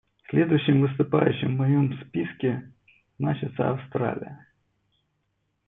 [0.31, 2.73] Следующим выступающим в моем списке
[3.19, 4.47] значится Австралия.